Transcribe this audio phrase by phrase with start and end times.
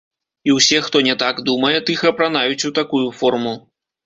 [0.49, 3.55] І ўсе, хто не так думае, тых апранаюць у такую форму.